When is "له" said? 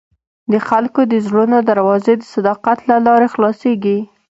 2.89-2.97